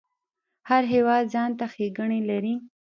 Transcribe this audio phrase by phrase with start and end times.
[0.69, 2.55] هر هیواد ځانته ښیګڼی لري